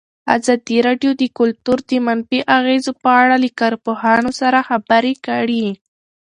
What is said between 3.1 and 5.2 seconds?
اړه له کارپوهانو سره خبرې